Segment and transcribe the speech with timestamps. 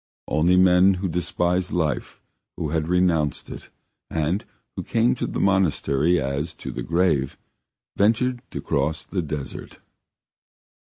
[0.27, 2.23] Only men who despised life,
[2.57, 3.69] who had renounced it,
[4.09, 4.43] and
[4.75, 7.37] who came to the monastery as to the grave,
[7.95, 9.77] ventured to cross the desert.